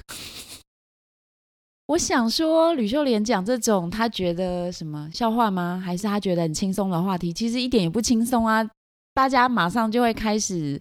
[1.88, 5.83] 我想说，吕秀莲讲这种他觉得什么笑话吗？
[5.83, 7.33] 还是他觉得很轻松的话题？
[7.33, 8.62] 其实一点也不轻松啊！
[9.14, 10.79] 大家马上就会开始，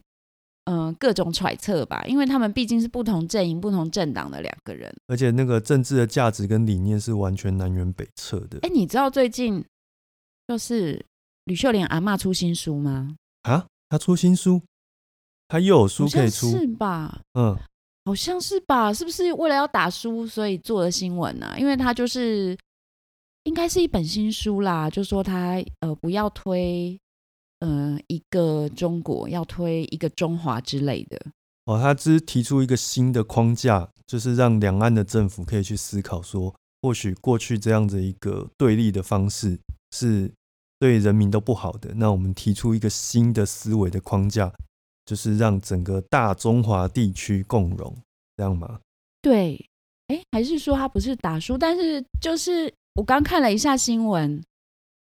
[0.66, 8.60] 嗯，各种揣测吧，因为他们毕竟是不同阵营、不同政党的两个人，而且那个政治的价值跟理念是完全南辕北辙的。
[8.64, 9.64] 哎，你知道最近
[10.46, 11.04] 就是
[11.46, 13.16] 吕秀莲阿妈出新书吗？
[13.44, 14.62] 啊，她出新书，
[15.48, 17.22] 她又有书可以出是吧？
[17.40, 17.58] 嗯。
[18.08, 18.94] 好像是吧？
[18.94, 21.54] 是不是为了要打书，所以做的新闻呢？
[21.60, 22.58] 因为他就是
[23.44, 26.98] 应该是一本新书啦，就说他呃不要推
[27.60, 31.20] 呃一个中国，要推一个中华之类的。
[31.66, 39.60] 哦，他只是提出一个新的框架，就是让两岸的政府可以去思考，说或许过去这样子一个对立的方式
[39.92, 40.32] 是
[40.80, 41.94] 对人民都不好的。
[41.94, 44.50] 那我们提出一个新的思维的框架。
[45.08, 47.96] 就是让整个大中华地区共荣，
[48.36, 48.82] 这样吗？
[49.22, 49.66] 对，
[50.08, 51.58] 哎，还是说他不是打书？
[51.58, 54.44] 但是就是我刚看了一下新闻，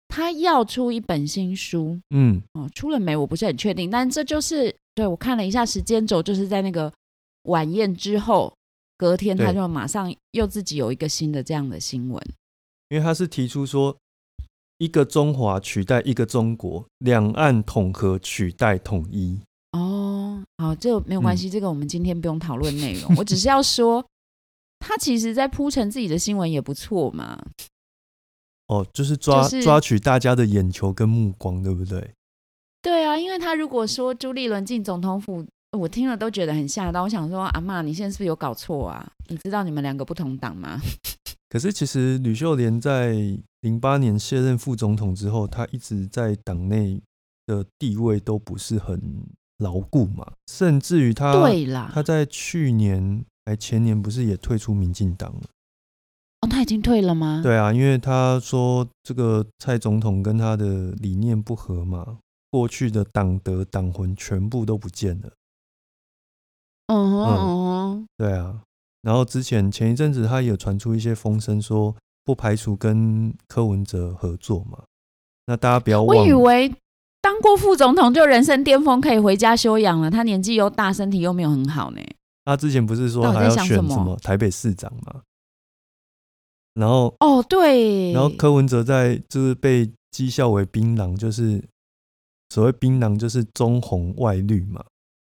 [0.07, 3.13] 他要出一本新书，嗯，哦，出了没？
[3.13, 6.91] 我不是很确定，但这就是对我看了一下时间轴，就是在那个
[7.43, 8.53] 晚宴之后，
[8.97, 12.23] 隔天他就马上又自己有一个新的这样的新闻，
[12.87, 13.97] 因为他是提出说
[14.77, 19.41] 一个中华取代一个中国，两岸统合取代统一。
[19.71, 23.15] 哦，好，这个没有关系，这个我们今天不用讨论内容。
[23.15, 24.03] 我只是要说，
[24.79, 27.39] 他其实在铺陈自己的新闻也不错嘛。
[28.67, 32.13] 哦，就是抓抓取大家的眼球跟目光，对不对？
[32.81, 35.45] 对啊，因为他如果说朱立伦进总统府，
[35.77, 37.03] 我听了都觉得很吓到。
[37.03, 39.11] 我想说，阿妈，你现在是不是有搞错啊？
[39.27, 40.79] 你知道你们两个不同党吗？
[41.49, 43.15] 可是其实吕秀莲在
[43.61, 47.01] 零八年卸任副总统之后，他一直在党内
[47.45, 48.99] 的地位都不是很。
[49.59, 55.43] 牢固嘛，甚至于他，对啦，他在去年还前年不是也退出民进党了？
[56.41, 57.41] 哦，他已经退了吗？
[57.43, 62.19] 对啊，因为他说这个蔡总统跟他的理念不合嘛，
[62.49, 65.31] 过去的党德党魂全部都不见了。
[66.87, 68.61] 嗯哼，对啊，
[69.01, 71.93] 然后之前前一阵子他也传出一些风声，说
[72.23, 74.83] 不排除跟柯文哲合作嘛。
[75.47, 76.73] 那大家不要忘，我以为。
[77.21, 80.09] 当过副总统就人生巅峰，可以回家休养了。
[80.09, 82.01] 他年纪又大，身体又没有很好呢。
[82.45, 85.21] 他之前不是说还要选什么台北市长吗？
[86.75, 91.61] 然后哦对，然后柯文哲在就是被讥笑为槟榔，就是
[92.49, 94.83] 所谓槟榔就是中红外绿嘛。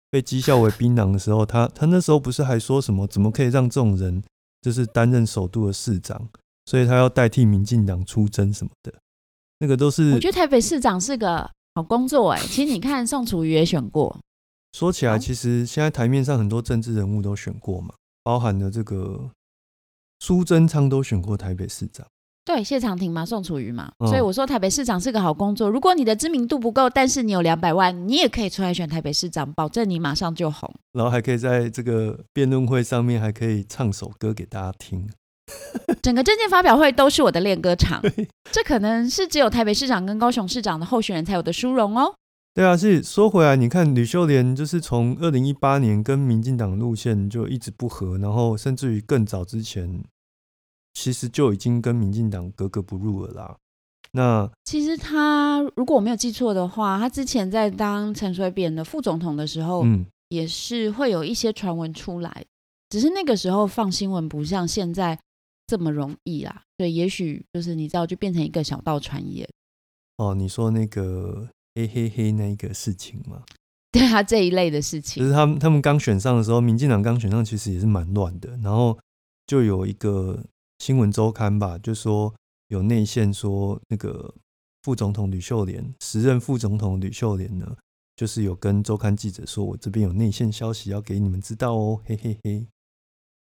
[0.10, 3.06] 被讥笑为槟榔的时候，他他那时候不是还说什么？
[3.06, 4.24] 怎么可以让这种人
[4.62, 6.28] 就是担任首都的市长？
[6.66, 8.92] 所以他要代替民进党出征什么的，
[9.60, 10.14] 那个都是。
[10.14, 11.50] 我觉得台北市长是个。
[11.76, 12.40] 好工作哎。
[12.40, 14.18] 其实你看宋楚瑜也选过。
[14.74, 19.30] 说起来，其实现在台面上很多政治人物都选过嘛，包含了这个
[20.20, 22.06] 苏贞昌都选过台北市长。
[22.44, 25.68] 对，谢长廷嘛，宋楚瑜嘛，所以我说台北市长是个好工作。
[25.70, 30.72] 如果你的知名度不够，但是你有两百万，你也可以出来选台北市长，保证你马上就红。
[30.92, 35.10] 然后还可以在这个辩论会上面还可以唱首歌给大家听。
[36.02, 38.02] 整个证件发表会都是我的练歌场，
[38.52, 42.14] 这可能是只有台北市长跟高雄市长的候选人才有的殊荣哦。
[42.54, 50.04] 对啊，是说回来，你看吕秀莲就是从二零一八年跟民进党路线就一直不合，然后甚至于更早之前。
[50.98, 53.58] 其实就已经跟民进党格格不入了啦。
[54.14, 62.46] 那其实他如果我没有记错的话，他之前在当陈水扁的副总统的时候，嗯，也是会有一些传闻出来，
[62.90, 65.20] 只是那个时候放新闻不像现在
[65.68, 66.64] 这么容易啦。
[66.78, 69.48] 对，也许就是你知道，就变成一个小道传言。
[70.18, 73.44] 哦，你说那个嘿嘿嘿那个事情吗？
[73.92, 78.98] 对啊，这一类的事情，就是他们他们刚选上的时候，民进党刚选上，其实也是蛮乱的，然后
[79.48, 80.44] 就有一个。
[80.80, 82.36] 新闻周刊吧，就说
[82.68, 84.36] 有内线说，那个
[84.84, 87.78] 副总统吕秀莲，时任副总统吕秀莲呢，
[88.18, 92.68] 就是有跟周刊记者说，我这边有内线消息要给你们知道哦，嘿嘿嘿。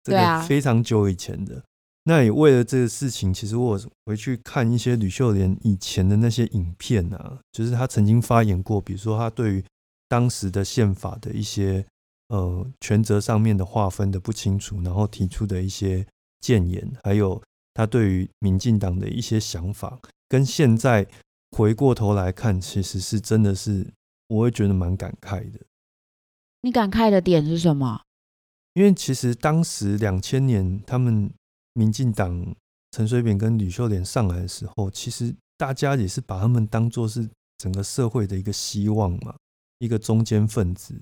[0.03, 1.63] 这个非常久以前的，
[2.11, 9.65] 那也为了这个事情，其实我回去看一些吕秀莲以前的那些影片啊，就是他曾经发言过，比如说他对于
[10.09, 11.87] 当时的宪法的一些
[12.29, 16.05] 呃权责上面的划分的不清楚，然后提出的一些。
[16.43, 17.43] 谏言，还有
[17.75, 21.07] 他对于民进党的一些想法，跟现在
[21.51, 23.87] 回过头来看，其实是真的是，
[24.29, 25.61] 我会觉得蛮感慨的。
[26.63, 28.01] 你感慨的点是什么？
[28.73, 31.31] 因为其实当时两千年他们
[31.81, 32.55] 民进党
[32.91, 39.35] 陈水扁跟吕秀莲上来的时候，其实大家也是把他们当做是整个社会的一个希望嘛，
[39.79, 40.95] 一个中间分子，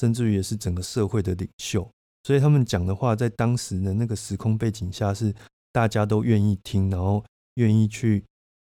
[0.00, 1.88] 甚至于也是整个社会的领袖。
[2.24, 5.32] 所以他们讲的话，在当时的那个时空背景下，是
[5.70, 8.24] 大家都愿意听，然后愿意去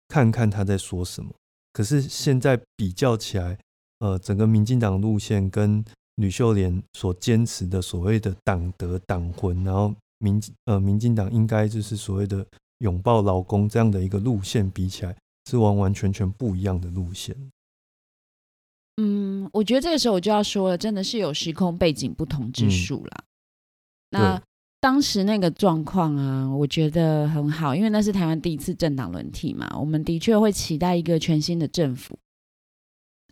[0.08, 1.32] 看看他在说什么。
[1.72, 3.58] 可是现在比较起来，
[4.00, 5.82] 呃，整个民进党路线跟
[6.16, 12.46] 吕秀莲所坚持的所谓的党德党魂，然后民呃民进党应该就是所谓的
[12.78, 15.16] 拥抱劳工这样的一个路线比起来，
[15.50, 17.36] 是完完全全不一样的路线。
[18.96, 23.24] 嗯，我觉得这个时候我就要说了，真的是有时空背景不同之处啦。
[24.10, 24.42] 那
[24.80, 32.18] 当时那个状况啊，我觉得很好，因为那是台湾第一次政党轮替嘛，我们的确会期待一个全新的政府，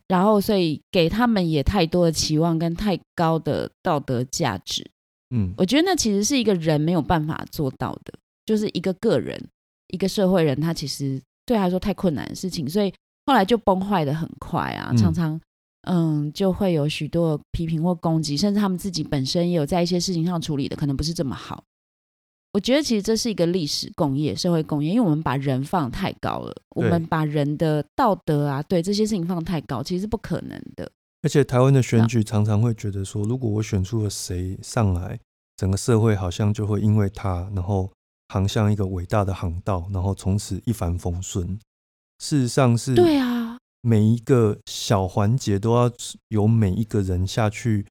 [0.08, 4.90] 然后所以给他们也太多的期望跟太高的道德价值，
[5.30, 8.12] 嗯，我觉得那其实是一个人没有办法做到的，
[8.46, 9.40] 就是一个个人
[9.88, 12.92] 一个社会人，他其实对他来说太困难的事情，所以
[13.26, 15.40] 后来就崩坏的很快啊，常常。
[15.87, 21.62] 嗯，就会有许多批评或攻击，甚至他们自己本身也有在一些事情上处理的可能不是这么好。
[22.54, 30.90] 我觉得其实这是一个历史工业、社会工业，因为我们把人放太高了，我们把人的道德啊，对这些事情放太高，其实是不可能的。
[31.24, 35.18] 而且台湾的选举常常会觉得说，如果我选出了谁上来，
[35.56, 37.90] 整个社会好像就会因为他，然后
[38.28, 41.58] 航向一个伟大的航道，然后从此一帆风顺。
[42.18, 43.56] 事实上是，对啊。
[43.80, 45.90] 每一个小环节都要
[46.28, 47.87] 由每一个人下去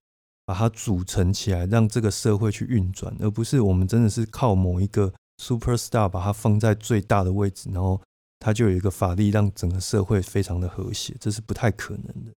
[0.46, 8.00] 把它组成起来，让这个社会去运转，而不是我们真的是靠某一个 super star 把它放在最大的位置，然后
[8.38, 12.32] 它就有一个法力让整个社会非常的和谐，这是不太可能的。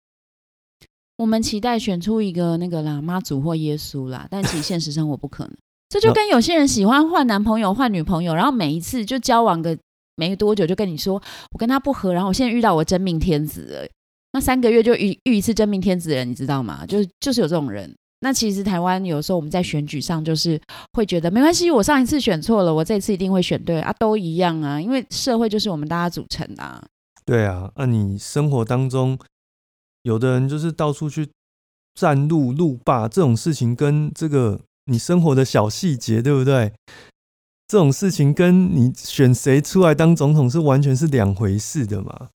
[1.18, 5.52] 我们期待选出一个那个啦妈祖或耶稣啦，但其实 现实生活不可能。
[5.90, 9.76] 这就跟有些人喜欢换男朋友、换女朋友，然后每一次就交往个。
[10.20, 11.14] 没多久就跟你说，
[11.52, 13.88] 我跟他不合，然后我现在遇到我真命天子了。
[14.32, 16.84] 那三个月就遇遇一次真命天子的人，你知道吗？
[16.90, 17.94] 就是就是有这种人。
[18.18, 20.60] 那其实台湾有时候我们在选举上就是
[20.94, 26.82] 会觉得没关系，我上一次选错了，我这次一定会选对啊，都一样啊，因为社会就是我们大家组成的。
[27.24, 29.16] 对啊，那你生活当中
[30.08, 31.28] 有的人就是到处去
[31.94, 36.72] 占路路霸这种事情，跟这个你生活的小细节，对不对？
[37.66, 42.30] 这种事情跟你选谁出来当总统是完全是两回事的嘛？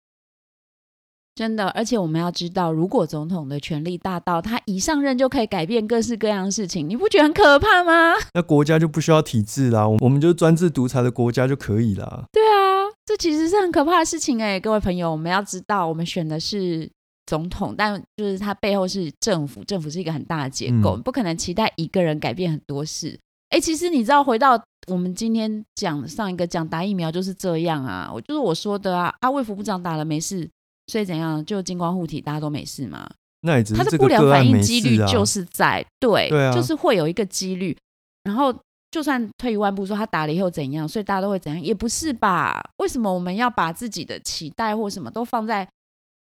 [1.37, 8.15] 真的，而且我们要知道，如果总统的权力大到他一上任就可以改变各式各样的事情，你不觉得很可怕吗？
[8.35, 12.25] 那国家就不需要体制啦，我们就专制独裁的国家就可以啦。
[12.33, 16.91] 对啊，这其实是很可怕的事情哎，各位朋友，我们要知道，我们选的是
[17.31, 23.17] 总统，但就是他背后是政府，政府是一个很大的结构，不可能期待一个人改变很多事。
[23.51, 24.61] 哎，其实你知道，回到。
[24.87, 30.49] 我们今天讲上一个讲打疫苗就是这样啊，我就是我说的啊，阿卫福部长打了没事，
[30.87, 33.09] 所以怎样就金光护体，大家都没事嘛？
[33.43, 37.77] 那也只是他的不良反应几率啊，就是在对，就是会有一个几率。
[38.25, 38.53] 然后
[38.91, 42.61] 就算退一万步说他打了以后怎样，所以大家都会怎样，也不是吧？
[42.79, 45.69] 为什么我们要把自己的期待或什么都放在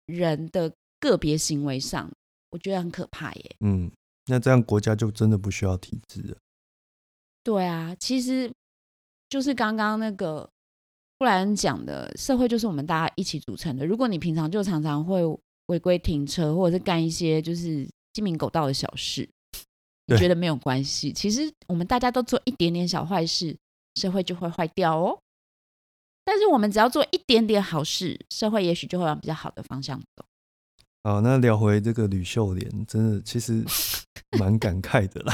[0.07, 0.72] 人的
[1.11, 2.11] 个别行为上？
[2.50, 3.57] 我觉得很可怕耶。
[3.61, 3.90] 嗯，
[4.26, 6.36] 那这样国家就真的不需要体制了。
[7.42, 8.50] 对啊，其实
[9.28, 10.48] 就是刚刚那个
[11.18, 13.84] 布莱恩讲的，社会就是我们大家一起组成的。
[13.84, 15.22] 如果你平常就常常会
[15.66, 19.28] 违规停车，或者是干一些就是鸡鸣狗盗的小事，
[20.07, 21.12] 你觉得没有关系。
[21.12, 23.57] 其实我们大家都做一点点小坏事，
[23.96, 25.18] 社会就会坏掉哦。
[26.24, 30.24] 但是我们只要做一点点好事，社会也许就会往比较好的方向走。
[31.07, 33.64] 好，那聊回这个吕秀莲，真的其实
[34.40, 35.32] 蛮感慨的啦。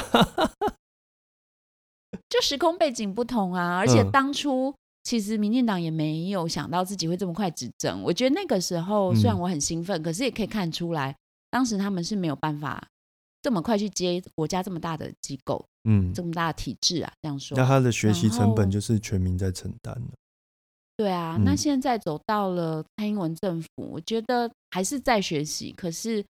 [2.29, 4.71] 就时空背景不同啊，而且当初
[5.03, 8.03] 其实民进党也没有想到自己会这么快执政。
[8.03, 11.15] 我觉得那个时候虽然我很兴奋，可是也可以看出来，
[11.49, 12.87] 当时他们是没有办法
[13.41, 17.11] 这么快去接国家这么大的机构，嗯，这么大的体制啊。
[17.19, 20.11] 这样说，那他的学习成本就是全民在承担了。
[20.95, 25.71] 对啊，那现在走到了蔡英文政府，我觉得还是在学习。
[25.73, 26.23] 可是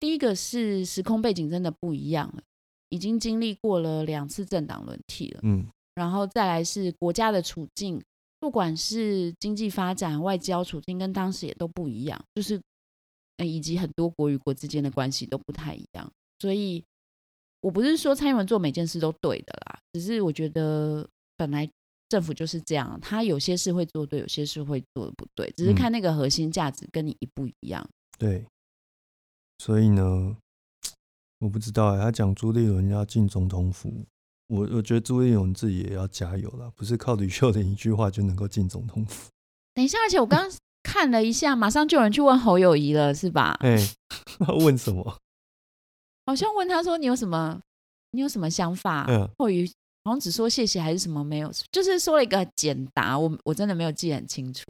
[0.00, 2.42] 第一个是时空背景真的不一样了。
[2.88, 7.98] 已经经历过了两次政党轮替了，嗯，然后再来是国家的处境，
[8.38, 12.60] 不管是经济发展、外交处境，跟当时也都不一样，就是，
[13.38, 16.12] 以及很多国与国之间的关系都不太一样。
[16.38, 16.84] 所以，
[17.62, 21.08] 我不是说蔡英文做每件事都对的啦，只是我觉得
[21.38, 21.66] 本来
[22.12, 27.88] 政府就是这样，他有些事会做对，有些事会做的不对，只是看那个核心价值跟你一不一样。
[28.18, 28.44] 对，
[29.58, 30.36] 所以呢。
[31.44, 33.92] 我不知道哎，他讲朱立伦要进总统府，
[34.46, 39.28] 我我觉得朱立伦自己也要加油了，不是靠吕秀莲一句话就能够进总统府。
[39.74, 43.56] 等一下，而且我刚刚看了一下，马上就有人去问侯友谊了，是吧？
[43.58, 43.76] 哎，
[44.62, 45.18] 问什么？
[46.26, 47.60] 好像问他说你有什么，
[48.12, 49.06] 你有什么想法？
[49.08, 49.66] 嗯，侯友
[50.04, 54.64] 好像只说谢谢还是什么没有，就是说了一个简答，我我真的没有记很清楚。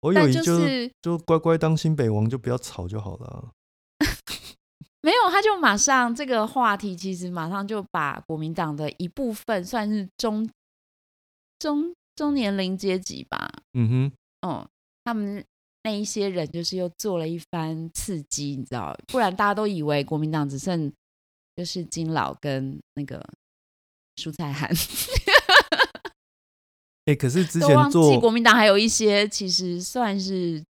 [0.00, 3.50] 侯友谊就是就乖乖当新北王，就不要吵就好了。
[5.02, 10.48] 没有，他就马上这个话题，其实马上就把国民党的一部分，算是中
[11.58, 13.50] 中中年龄阶级吧。
[13.72, 14.68] 嗯哼，哦，
[15.04, 15.44] 他们
[15.82, 20.92] 那一些人就是又做了一番刺激，你知道，不然大家都以为国民党只剩
[21.56, 23.26] 就是金老跟那个
[24.20, 24.70] 蔬菜汉。
[27.06, 30.62] 哎， 可是之前做国民党还有一些其实算是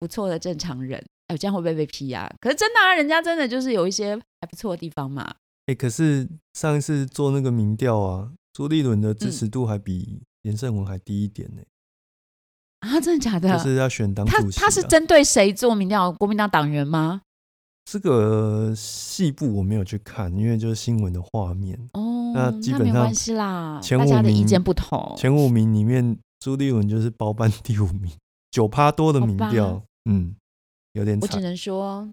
[0.00, 1.02] 不错的正常人。
[1.28, 2.30] 哎这样会不会被批啊？
[2.40, 5.34] 可是真的啊，人家真的就是有一些还不错的地方嘛。
[5.66, 11.62] 哎，可是上一次做那个民调啊，朱立伦的支持度还比连胜文还低一点呢。
[12.80, 13.50] 啊，真的假的？
[13.56, 14.60] 就是要选党主席。
[14.60, 16.12] 他是针对谁做民调？
[16.12, 17.22] 国民党党员吗？
[17.90, 22.21] 这个细部我没有去看，因为就是新闻的画面哦。
[22.32, 25.14] 那基本上没关系啦，前五名意见不同。
[25.16, 28.10] 前五名里面，朱立文就是包办第五名，
[28.50, 30.34] 九趴多的民调，嗯。
[30.94, 32.06] 有点，我只能说，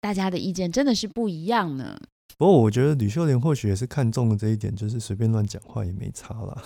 [0.00, 1.94] 大家的意见真的是不一样呢。
[2.38, 6.62] 不过我觉得吕秀莲或许也是看中了这一点，就是随便乱讲话也没差啦。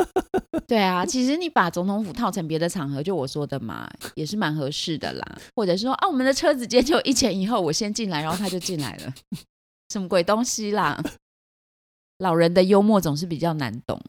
[0.68, 5.38] 对啊，其实你把总统府套成别的场合，就我说的嘛，也是蛮合适的啦。
[5.56, 9.14] 或者是说啊，我们的车子今天就一前一后，我先进来，然后他就进来了，
[9.88, 11.02] 什么鬼东西啦？
[12.20, 14.00] 老人的幽默总是比较难懂。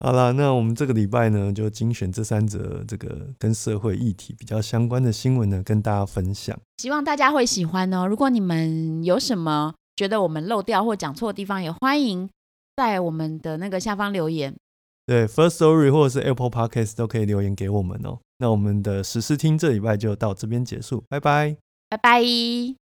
[0.00, 6.58] 好了，那我们这个礼拜呢，就精选这三则这个跟社会议题比较相关的新闻呢，跟大家分享。
[6.76, 8.06] 希望大家会喜欢哦。
[8.06, 12.28] 如果你们有什么觉得我们漏掉或讲错的地方，也欢迎
[12.76, 14.54] 在我们的那个下方留言。
[15.06, 18.18] 对，First Story 或者是 Apple Podcast 都可以留言给我们哦。
[18.38, 21.56] 那我们的实时听这礼拜就到这边结束，拜拜，
[21.88, 22.85] 拜拜。